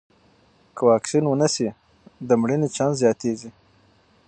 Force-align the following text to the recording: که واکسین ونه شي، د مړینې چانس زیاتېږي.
که 0.75 0.81
واکسین 0.89 1.23
ونه 1.27 1.47
شي، 1.53 1.67
د 2.27 2.29
مړینې 2.41 2.67
چانس 2.75 2.95
زیاتېږي. 3.01 3.49